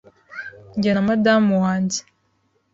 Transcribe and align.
Jye 0.81 0.91
na 0.93 1.01
madamu 1.07 1.53
wanjye 1.63 1.99